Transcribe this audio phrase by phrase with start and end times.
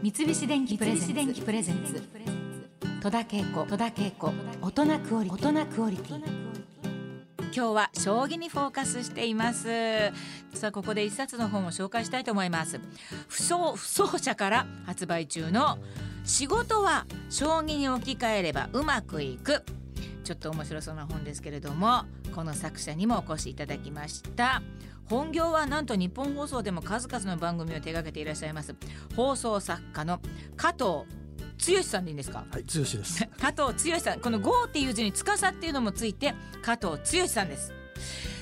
[0.00, 2.00] 三菱電機プレゼンツ。
[3.02, 3.66] 戸田恵子。
[3.66, 4.32] 戸田恵子。
[4.62, 5.48] 大人クオリティ。
[5.48, 6.16] 大人クオリティ。
[6.16, 10.12] 今日は将棋にフォーカスしています。
[10.54, 12.78] さあここで一冊の本を紹介したいと思います。
[13.26, 15.78] 不走不走者から発売中の
[16.24, 19.64] 仕事は将棋に置き換えればうまくいく
[20.28, 22.04] ちょっと面白そうな本ですけれども
[22.34, 24.60] この作者にもお越しいただきました。
[25.06, 28.74] 本業はなんと日本放送でも数々の番組を手掛けていらっしゃいます
[29.16, 30.20] 放送作家の
[30.54, 30.84] 加藤
[31.78, 32.44] 剛さんでいいんですか？
[32.50, 33.26] はい、剛です。
[33.40, 34.20] 加藤剛さん。
[34.20, 37.72] この「剛」っていう字に「司」っていうのもついて加藤剛さんです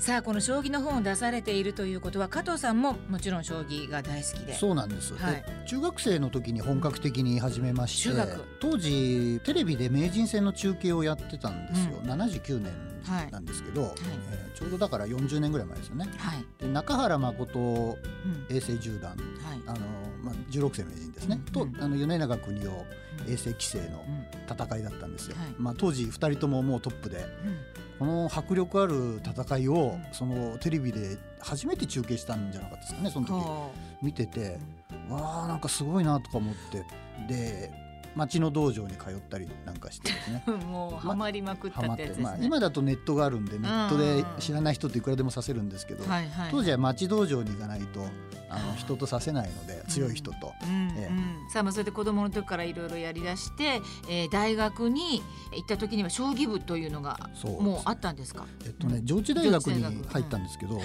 [0.00, 4.54] さあこの将棋の本を出されているということは加藤さんももちろん将棋が大好きで。
[4.54, 5.34] そうなんです、はい。
[5.34, 8.16] で中学生の時に本格的に始めまして
[8.60, 12.72] 当時テレビで名人戦の中継をやってたんですよ、う79年
[13.04, 13.94] はいなんですけど、
[14.30, 16.06] えーちょうどだから40年ぐらい前ですよね。
[16.18, 18.54] はい、で中原誠うん。
[18.54, 19.20] 永世十段はい。
[19.66, 19.78] あの、
[20.22, 21.62] まあ、16世名人ですね、うん。
[21.62, 21.72] うん。
[21.72, 22.86] とあの米長邦夫
[23.24, 23.32] うん。
[23.32, 24.64] 永世棋聖のうん。
[24.66, 25.54] 戦いだったんですよ、はい。
[25.56, 30.06] まあ、当時2人とももうトップでうんこの迫力ある戦いをうん。
[30.10, 33.32] そのテレビで初めて中継したんじゃなかったですかねその時。
[33.32, 33.70] ほ
[34.02, 34.58] 見てて
[35.10, 36.84] わあなんかすごいなとか思って。
[37.28, 37.70] で
[38.16, 40.42] 町の道場に通ったりなんかしてですね。
[40.46, 48.04] う もうハマりまくったって、やつですね、まあ、今だとネットがあるんでネットでうん知らない人っていくらでもさせるんですけど、はいはい、当時は町道場に行かないと
[48.48, 50.52] あの人とさせないので強い人と。
[50.64, 51.12] うんええ。
[51.12, 51.12] う
[51.46, 58.44] ん、さあまあそれで子供の時からいろいろやりだして、えー、大学に行った時には将棋部というのがそうもうあったんですか？
[58.64, 60.84] えっとね上智大学に入ったんですけど、はい。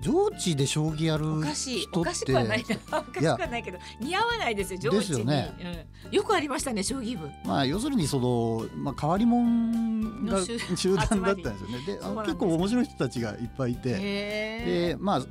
[0.00, 1.80] 上智で将棋やるおかしい。
[1.80, 2.98] 人っておかしくはないな。
[2.98, 5.86] おかしくはないけど似合わないですよ上智にですよね。
[6.06, 7.28] うん、よくありましたね将棋部。
[7.44, 11.86] まあ要するにその、まあ、変わり者がの集 集団だったん集ですよね。
[11.86, 11.92] で
[12.24, 13.94] 結構面白い人たちがいっぱいいて。
[13.94, 15.22] でまあ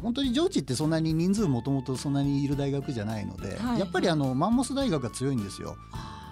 [0.00, 3.80] 本当に上智ってそんなに人数もともとそんなにいる大学じゃないので、はい。
[3.80, 5.76] やっぱりあのマンモス大学が強いんですよ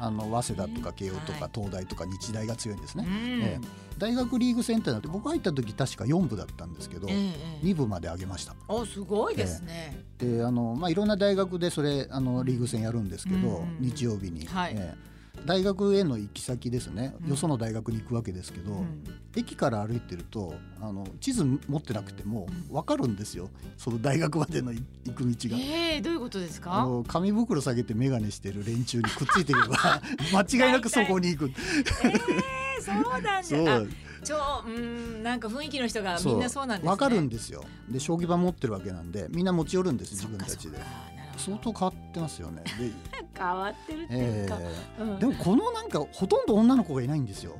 [0.01, 1.41] ああの早稲田とか慶応とはい。
[1.41, 3.43] か東大とか日大が強いんですね、うん。
[3.43, 3.61] え
[3.99, 8.55] 大学リーグ戦ってなって僕入った時確か4部だったんですけど、ええええ2部まで上げました。
[8.69, 10.05] おすごいですね。
[10.19, 13.77] であの、まあ、いろんな大学でそれあのリーグ戦やるんですけど、うん。
[13.81, 14.75] 日曜日に、はい。
[14.77, 19.05] ええ大学への行き先ですね、うんよその大学に行くわけですけど、うん
[19.39, 24.81] 駅から歩いてるとあの地図持ってなくても分かるんですよその大学までの行
[25.15, 25.59] く道が。
[25.59, 26.83] ええどういうことですあか。
[26.87, 30.01] の紙袋下げて眼鏡してる連中にくっついていけば
[30.33, 31.47] 間違いなくそこに行く。
[31.49, 31.53] え
[32.79, 33.89] えそうなんそう
[34.25, 34.35] 超
[34.67, 36.91] うんなんか雰囲気の人がみんなそうなんですね。
[36.93, 37.63] 分かるんですよ。
[37.91, 40.79] で将棋盤持ってるわけなんでみんな持ち寄るんです自分たちで
[41.39, 42.63] 相当変わってますよね。
[42.79, 42.93] で、
[43.37, 44.59] 変わってるっていえうか。
[45.01, 45.15] うん。
[45.17, 47.57] ーでもこのなんかほとんど女の子がいないんですよ。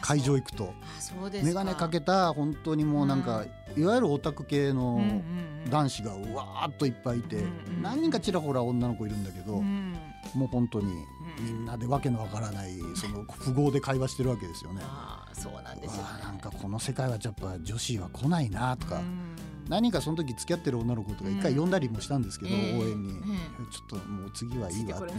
[0.00, 0.74] 会場行くと。
[0.82, 1.48] あそうですか。
[1.48, 3.44] 眼鏡かけた本当にもうなんか、
[3.76, 5.70] いわゆるオタク系のうんうんうん。
[5.70, 7.46] 男子がうわーっといっぱいいて、うんう
[7.78, 9.96] ん何人かちらほら女の子いるんだけど、うん。
[10.34, 10.92] もう本当に
[11.38, 11.44] うん。
[11.44, 14.82] みんなでわけのわからないその符号で会話してるわけですよね。
[14.86, 16.08] ああそうなんですよね。
[16.22, 19.36] なんかこの世界はやっぱ女子は来ないなとか、うん
[19.72, 25.14] 何かその時付き合ってる女の子とか一回呼んだりもしたんですけど、ええ応援に、えちょっともう次はいいわって。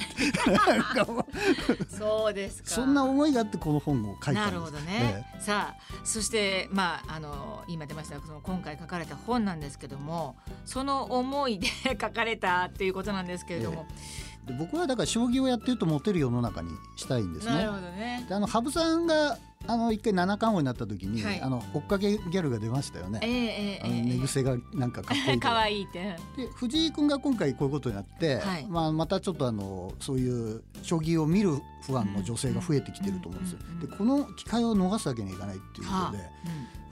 [1.90, 2.70] そうですか。
[2.70, 4.46] そんな思いがあってこの本を書いたんです。
[4.46, 11.68] なるほどね、さあそしてまああの今出ましたその今回書かれた本なんですけどもその思いで
[12.00, 17.72] 書かれたっていうことなんですけれども、えで僕はだから将棋をやってるとモテる世の中にしたいんですねなる。
[17.72, 18.26] ほどね。
[18.28, 23.20] であの羽生さんがあの一回七冠王になった時に、はいあの追っかけギャルが出ましたよね。
[23.24, 26.18] えええあのええ寝癖がなんかかっこいいと 可愛いって。
[26.36, 31.52] で藤井君が今回こういうことになって、はいまあ、またちょっとあのそういう将棋を見る
[31.86, 33.90] ファンの女性が増えてきてると思うんですようんうんうん。
[33.90, 36.24] でこの機会を逃すわけにはいかないっていうことで、は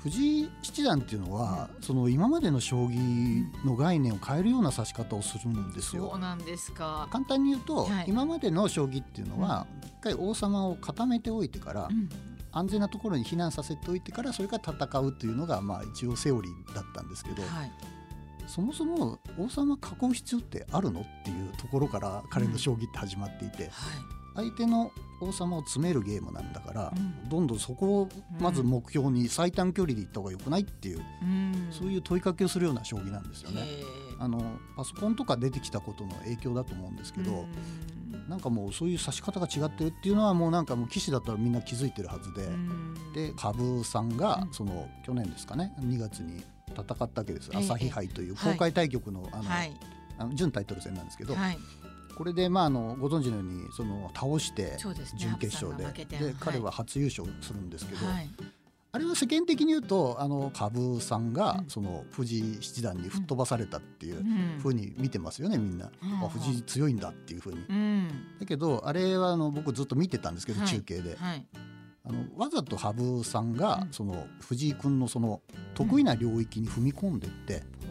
[0.03, 6.17] 藤井七段っていうのは、その今までの将棋の概念を変えるような指し方をするんですそうよ。
[6.17, 7.07] なんですか。
[7.11, 8.05] 簡単に言うと、はい。
[8.07, 12.09] 今までの将棋っていうのは、一回王様を固めておいてから、うん。
[12.53, 17.71] 安全なところに避難させておいてからそれから戦うというのがまあ一応セオリーだったんですけど、はい。
[18.45, 20.99] そもそも王様囲う必要ってあるの？
[20.99, 23.69] っていうところから彼の将棋って始まっていて、は
[24.35, 27.29] 相手の王様を詰めるゲームなんだから、うん。
[27.29, 31.01] どんどんそこをまず目標に最短距離で行った方がよくないっていう、い。
[31.21, 31.67] うん。
[31.71, 33.63] そういう問いかけをするような将棋なんですよね。
[34.19, 37.45] あのパソコンとか出てきたことの影響だと思うんですけど、
[38.11, 38.29] うん。
[38.29, 42.93] なんかもうそういう指し方が違ってるっていうのはもうなんかもう棋士だったらみんな気づいてるはずで、うん。
[43.13, 44.53] で羽生さんがうん。
[44.53, 47.59] その去年ですかね2月に戦ったわけです、ええ。
[47.59, 48.53] 朝日杯というはい。
[48.53, 49.73] 公開対局の,、あのはい。
[50.17, 51.57] あの準タイトル戦なんですけど、はい。
[52.15, 54.77] これでまああのご存知のようにその倒して
[55.17, 56.35] 準決勝で,、羽生さんが負けてではい。
[56.39, 58.29] 彼は初優勝するんですけど、はい。
[58.93, 61.69] あれは世間的に言うとあの羽生さんがうん。
[61.69, 64.59] その藤井七段に吹っ飛ばされたっていううん。
[64.59, 66.25] ふうに見てますよねみんな、うん。
[66.25, 67.59] あ藤井強いんだっていうふうに。
[67.69, 68.09] うん。
[68.39, 70.69] だけどあれはあの僕ずっと見てたんですけど、はい。
[70.69, 71.15] 中継で。
[71.15, 71.45] はい。
[72.03, 73.93] あのわざと羽生さんが、うん。
[73.93, 75.41] その藤井君のその
[75.75, 77.90] 得意な領域に踏み込んでって、ほ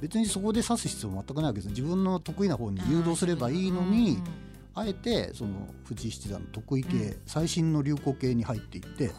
[0.00, 7.16] 別にそこで指す必要全くないわけです自分の得意な方に誘導すればいいのに、うんあえてその藤井七段の得意系、うん。
[7.26, 9.10] 最新の流行系に入っていって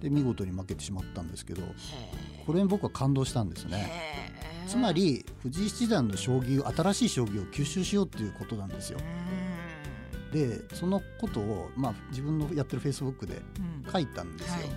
[0.00, 1.66] で見事に負けてしまったんですけどへ
[2.46, 3.92] これに僕は感動したんですえね。
[4.66, 8.98] つまり藤井七段の将棋を新しい将棋を吸収しようっていうことなんですよ。
[8.98, 9.25] う。
[10.32, 14.52] でそのことを、まあ、自分のやってるフェイスブックでんうん書いたんですよ。
[14.54, 14.70] はいはい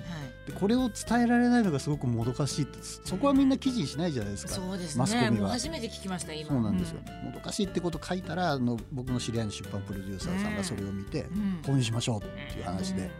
[0.47, 4.53] でこれを伝えられないのがすごくもどかしいってそこはみんな記事にしないじゃないですか。
[4.53, 5.29] そうですマスコね。
[5.29, 6.49] ミは初めて聞きました今。
[6.49, 11.61] そうなんですよ、もどかしいってこと書いたらあの僕の知り合いの出版プロデューサーさんがそれを見て、うん。
[11.63, 12.21] こうにしましょうっ
[12.53, 13.11] ていう話で、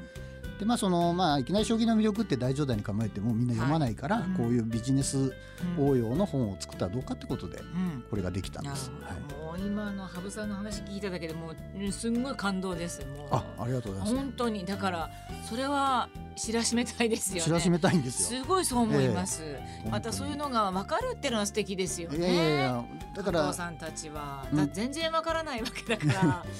[0.60, 5.34] でまあそのまあいきなり将棋の魅力って大冗談に構えてもみんな読まないから、はいうんこういうビジネス
[5.78, 8.04] うん応用の本を作ったらどうかってことでうん。
[8.10, 8.92] これができたんです。
[9.02, 9.46] はい、ほど。
[9.48, 13.06] もう今の羽生さんの話聞いただけでもううんすんごい感動です。
[13.32, 14.16] あありがとうございます。
[14.16, 15.10] 本当にだから
[15.50, 17.42] それは知らしめたいですよね。
[17.42, 18.42] 知らしめたいんですよ。
[18.42, 19.42] すごいそう思います。
[19.44, 22.34] えまたそういうのが分かるっていうのは素敵ですよね。
[22.34, 22.84] いや
[23.16, 26.46] だから加藤さんたちは、う全然分からないわけだから。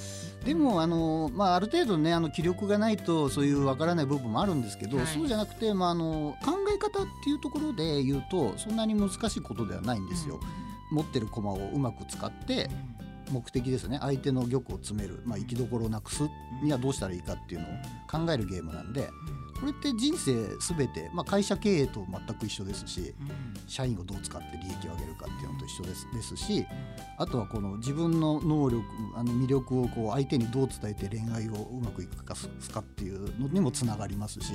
[0.44, 5.06] でもあの、まあ、ある程度ねあの気力がないとそういうわからない部分もあるんですけど、はい。
[5.06, 10.40] そうじゃなくて、まあ、あの考え方っていうところで言うとそんなに難しいことではないんですよ。
[10.90, 12.68] 持ってる駒をうまく使って
[13.30, 13.98] 目的ですね。
[14.00, 16.24] 相手の玉を詰める、まあ、生きどころをなくす。
[16.62, 17.70] にはどうしたらいいかっていうのを
[18.10, 19.08] 考えるゲームなんで
[19.60, 23.14] これって人生すべて、まあ、会社経営と全く一緒ですし
[23.66, 26.66] 社員をどう使って利益を上げるかっていうのと一緒ですですし
[27.18, 28.84] あとはこの自分の能力
[29.14, 34.52] あの魅力をこう相手にどう伝えて恋愛をうまくいくかすかっていうのにもつながりますし。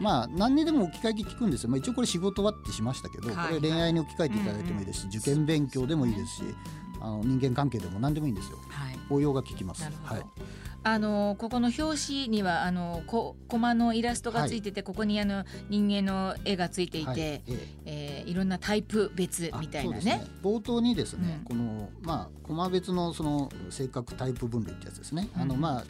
[0.00, 6.42] まあ何にでも置き換えて聞くんですよ、まあ、一応これ仕事はってしましたけど、はいこれ恋愛に置き換えていただいてもいいですし、受験勉強でもいいですし、
[7.00, 8.58] あの人間関係でも何でもいいんですよ。
[8.68, 8.98] はい。
[9.10, 9.84] 応用が効きます。
[10.04, 10.22] はい、
[10.84, 17.18] あのここの表紙にはあのこコマのイラストがついてて、ここにあの人間の絵がついていて、はい。
[17.18, 17.68] いええ。
[17.84, 20.26] えーいろんなタイプ別あみたいなそうですね。
[20.42, 21.44] 冒頭にですね、うん。
[21.44, 25.84] このまあ駒別のその性格タイプ分類ってやつですね、あのうんまあ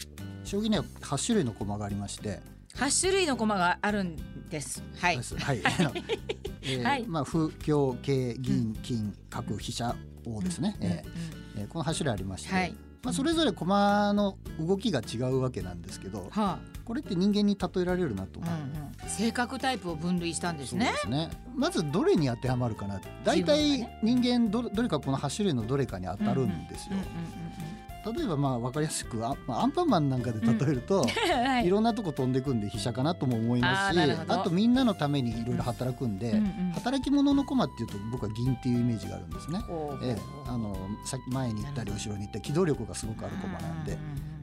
[0.44, 2.40] 将棋には8種類の駒がありまして、
[2.74, 4.16] 八種類のコマがあるん
[4.48, 4.82] です。
[4.98, 5.16] はい。
[5.16, 5.62] はい、
[6.62, 7.06] えーはい。
[7.06, 9.94] まあ歩香桂銀金角飛車
[10.26, 10.86] 王ですね、うん。
[10.86, 12.74] えーえーこの8種類ありまして、はい。
[13.02, 16.58] まあ、それぞれ駒の動きが違うわけなんですけどは
[16.92, 20.92] これって人間に例えられるなとあ、思う、うんうん、性格タイプを分類したんですね。
[20.92, 20.98] で。
[20.98, 21.30] すね。
[21.56, 23.00] まずどれに当てはまるかな。
[23.24, 26.92] 大自分体がね人間どどれかこの8種類のどれかに当たるんですよ。
[26.92, 27.72] うんうんうん
[28.04, 31.06] 例えばまあ分かりやすくあ、まあ、アンパンマンなんかで例えると、うん。
[31.46, 31.66] はい。
[31.66, 39.62] いろんなとこ飛んでくんで飛車かなとも思いますしあとみんなのためにいろいろ働くんで、うんうん働き者の駒っていうと僕は銀っていうイメージがあるんですね。
[40.02, 43.96] ええ、あのさ前に行ったり後ろに行ったり機動力がすごくある駒なんで、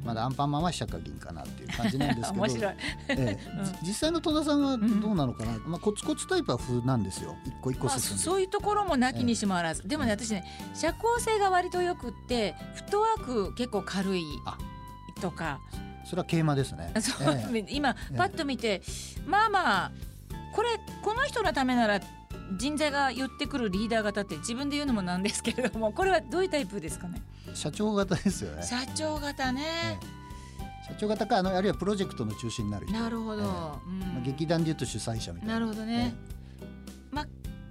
[0.03, 2.41] まだアンパンマンは飛車か銀かなっていう感じなんですけど。
[2.41, 2.73] 面白い。
[3.09, 3.39] ええ。
[3.83, 7.35] 実際の戸田さんはどうなのかな、まあ、コツコツタイプは風なんですよ。
[7.45, 10.43] 一個一個まあ、そういうところもなきにしもあらず、でもね私ね
[10.73, 14.57] 社交性が割とよくってフットワーク結構軽いあ。
[15.19, 15.59] とか。
[16.05, 16.93] それは桂馬ですね。
[17.69, 18.17] 今え。
[18.17, 18.81] パッと見て、
[19.27, 19.91] まあまあ
[20.53, 20.69] これ
[21.03, 21.99] この人のためなら
[22.57, 27.21] 人材が寄ってくるリーダー型って自分で言うのもなんですけれどもこれはどういうタイプですかね？
[27.47, 28.63] え社長型ですよね。
[28.63, 30.87] 社長型ね、ええ。
[30.87, 32.97] 社長型かあのあるいはプロジェクトの中心になる人。
[32.97, 33.47] なるほど、ええ。
[33.47, 33.99] うん。
[33.99, 35.53] まあ、劇団でいうと主催者みたいな。
[35.55, 36.15] なるほどね、
[37.11, 37.27] まあ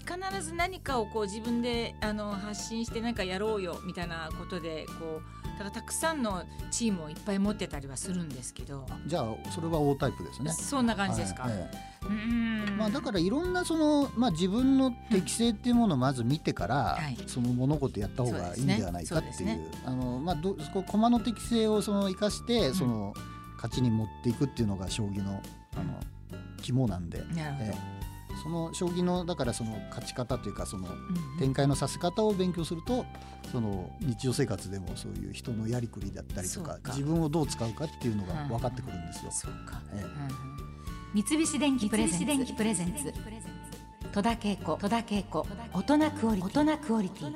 [0.07, 10.53] 必ず何かをこう自分であの発信して何かやろうよみたいなことでこうだからたくさんのチームをいっぱい持ってたりはするんですけど、じゃあそれは O タイプですね。
[10.53, 12.77] そんな感じですか、はいええうーん。
[12.79, 17.19] まあ、だからいろんなその、まあ、自分の適性っていうものをまず見てから、はい。
[17.27, 19.35] その物事やった方がいいんではないかっていう。
[19.35, 19.67] そうですね。
[19.85, 23.13] あのまあどそこ駒の適性をその生かしてその
[23.57, 25.43] 勝ちに持っていくっていうのが将棋の
[25.75, 25.99] あの
[26.63, 27.98] 肝なんで、なるほど、ええ
[28.43, 30.91] その将棋のだからその勝ち方というかそのう
[31.37, 33.05] ん展開のさせ方を勉強すると
[33.51, 39.33] その日常生活でもそういう人のやりくりだったりとか自分をどう使うかっていうのが分かってくるんですよ。
[41.15, 43.13] 三菱電機プレゼンツ。
[44.13, 44.77] 戸田恵子。
[44.77, 45.47] 戸田恵子。
[45.73, 46.61] 大人クオリティ。
[46.61, 47.33] 大人クオリティ